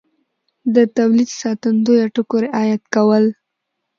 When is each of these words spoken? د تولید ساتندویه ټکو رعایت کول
د 0.75 0.77
تولید 0.97 1.29
ساتندویه 1.41 2.05
ټکو 2.15 2.37
رعایت 2.45 2.83
کول 2.93 3.23